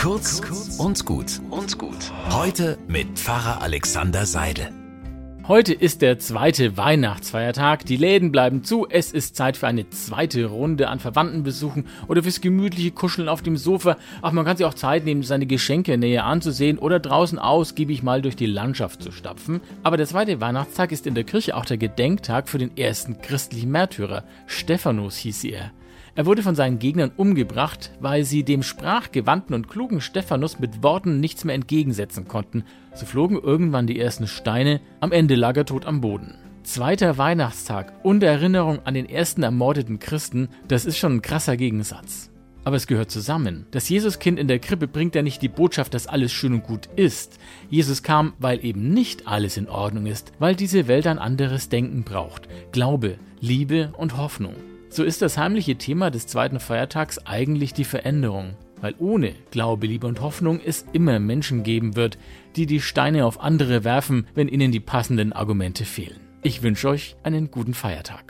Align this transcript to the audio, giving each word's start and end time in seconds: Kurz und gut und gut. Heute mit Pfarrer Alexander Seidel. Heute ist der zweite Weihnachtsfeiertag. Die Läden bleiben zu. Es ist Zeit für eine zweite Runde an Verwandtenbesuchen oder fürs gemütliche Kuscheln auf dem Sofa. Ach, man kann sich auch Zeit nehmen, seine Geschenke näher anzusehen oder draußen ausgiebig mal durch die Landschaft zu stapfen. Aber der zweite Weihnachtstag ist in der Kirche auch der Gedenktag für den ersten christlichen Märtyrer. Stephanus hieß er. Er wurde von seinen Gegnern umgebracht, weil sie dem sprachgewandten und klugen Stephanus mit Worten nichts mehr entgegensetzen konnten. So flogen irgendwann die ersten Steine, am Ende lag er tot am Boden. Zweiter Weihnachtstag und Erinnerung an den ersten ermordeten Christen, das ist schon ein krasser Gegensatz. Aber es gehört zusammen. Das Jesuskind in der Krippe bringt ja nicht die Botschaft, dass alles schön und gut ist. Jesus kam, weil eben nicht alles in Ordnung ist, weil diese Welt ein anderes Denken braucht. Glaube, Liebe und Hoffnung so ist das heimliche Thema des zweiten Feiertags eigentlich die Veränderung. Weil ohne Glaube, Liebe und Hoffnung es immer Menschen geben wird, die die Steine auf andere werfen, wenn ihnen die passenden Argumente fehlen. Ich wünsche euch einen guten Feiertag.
Kurz 0.00 0.40
und 0.78 1.04
gut 1.04 1.42
und 1.50 1.76
gut. 1.76 2.10
Heute 2.30 2.78
mit 2.88 3.18
Pfarrer 3.18 3.60
Alexander 3.60 4.24
Seidel. 4.24 4.70
Heute 5.46 5.74
ist 5.74 6.00
der 6.00 6.18
zweite 6.18 6.78
Weihnachtsfeiertag. 6.78 7.84
Die 7.84 7.98
Läden 7.98 8.32
bleiben 8.32 8.64
zu. 8.64 8.86
Es 8.88 9.12
ist 9.12 9.36
Zeit 9.36 9.58
für 9.58 9.66
eine 9.66 9.90
zweite 9.90 10.46
Runde 10.46 10.88
an 10.88 11.00
Verwandtenbesuchen 11.00 11.86
oder 12.08 12.22
fürs 12.22 12.40
gemütliche 12.40 12.92
Kuscheln 12.92 13.28
auf 13.28 13.42
dem 13.42 13.58
Sofa. 13.58 13.98
Ach, 14.22 14.32
man 14.32 14.46
kann 14.46 14.56
sich 14.56 14.64
auch 14.64 14.72
Zeit 14.72 15.04
nehmen, 15.04 15.22
seine 15.22 15.44
Geschenke 15.44 15.98
näher 15.98 16.24
anzusehen 16.24 16.78
oder 16.78 16.98
draußen 16.98 17.38
ausgiebig 17.38 18.02
mal 18.02 18.22
durch 18.22 18.36
die 18.36 18.46
Landschaft 18.46 19.02
zu 19.02 19.12
stapfen. 19.12 19.60
Aber 19.82 19.98
der 19.98 20.06
zweite 20.06 20.40
Weihnachtstag 20.40 20.92
ist 20.92 21.06
in 21.06 21.14
der 21.14 21.24
Kirche 21.24 21.54
auch 21.54 21.66
der 21.66 21.76
Gedenktag 21.76 22.48
für 22.48 22.56
den 22.56 22.74
ersten 22.78 23.20
christlichen 23.20 23.70
Märtyrer. 23.70 24.24
Stephanus 24.46 25.18
hieß 25.18 25.44
er. 25.44 25.72
Er 26.20 26.26
wurde 26.26 26.42
von 26.42 26.54
seinen 26.54 26.78
Gegnern 26.78 27.12
umgebracht, 27.16 27.92
weil 27.98 28.24
sie 28.24 28.42
dem 28.42 28.62
sprachgewandten 28.62 29.54
und 29.54 29.70
klugen 29.70 30.02
Stephanus 30.02 30.58
mit 30.58 30.82
Worten 30.82 31.18
nichts 31.18 31.44
mehr 31.44 31.54
entgegensetzen 31.54 32.28
konnten. 32.28 32.64
So 32.94 33.06
flogen 33.06 33.38
irgendwann 33.42 33.86
die 33.86 33.98
ersten 33.98 34.26
Steine, 34.26 34.82
am 35.00 35.12
Ende 35.12 35.34
lag 35.34 35.56
er 35.56 35.64
tot 35.64 35.86
am 35.86 36.02
Boden. 36.02 36.34
Zweiter 36.62 37.16
Weihnachtstag 37.16 37.94
und 38.02 38.22
Erinnerung 38.22 38.80
an 38.84 38.92
den 38.92 39.08
ersten 39.08 39.42
ermordeten 39.42 39.98
Christen, 39.98 40.50
das 40.68 40.84
ist 40.84 40.98
schon 40.98 41.14
ein 41.14 41.22
krasser 41.22 41.56
Gegensatz. 41.56 42.30
Aber 42.64 42.76
es 42.76 42.86
gehört 42.86 43.10
zusammen. 43.10 43.64
Das 43.70 43.88
Jesuskind 43.88 44.38
in 44.38 44.46
der 44.46 44.58
Krippe 44.58 44.88
bringt 44.88 45.14
ja 45.14 45.22
nicht 45.22 45.40
die 45.40 45.48
Botschaft, 45.48 45.94
dass 45.94 46.06
alles 46.06 46.32
schön 46.32 46.52
und 46.52 46.64
gut 46.64 46.90
ist. 46.96 47.38
Jesus 47.70 48.02
kam, 48.02 48.34
weil 48.38 48.62
eben 48.62 48.92
nicht 48.92 49.26
alles 49.26 49.56
in 49.56 49.70
Ordnung 49.70 50.04
ist, 50.04 50.32
weil 50.38 50.54
diese 50.54 50.86
Welt 50.86 51.06
ein 51.06 51.18
anderes 51.18 51.70
Denken 51.70 52.02
braucht. 52.02 52.46
Glaube, 52.72 53.16
Liebe 53.40 53.94
und 53.96 54.18
Hoffnung 54.18 54.52
so 54.90 55.04
ist 55.04 55.22
das 55.22 55.38
heimliche 55.38 55.76
Thema 55.76 56.10
des 56.10 56.26
zweiten 56.26 56.60
Feiertags 56.60 57.24
eigentlich 57.24 57.72
die 57.72 57.84
Veränderung. 57.84 58.54
Weil 58.80 58.94
ohne 58.98 59.34
Glaube, 59.50 59.86
Liebe 59.86 60.06
und 60.06 60.20
Hoffnung 60.20 60.60
es 60.64 60.84
immer 60.92 61.20
Menschen 61.20 61.62
geben 61.62 61.96
wird, 61.96 62.18
die 62.56 62.66
die 62.66 62.80
Steine 62.80 63.24
auf 63.24 63.40
andere 63.40 63.84
werfen, 63.84 64.26
wenn 64.34 64.48
ihnen 64.48 64.72
die 64.72 64.80
passenden 64.80 65.32
Argumente 65.32 65.84
fehlen. 65.84 66.20
Ich 66.42 66.62
wünsche 66.62 66.88
euch 66.88 67.16
einen 67.22 67.50
guten 67.50 67.74
Feiertag. 67.74 68.29